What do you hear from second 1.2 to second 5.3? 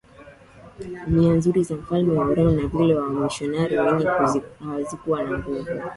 nzuri za Mfalme wa Ureno na vilevile wamisionari wenyewe hazikuwa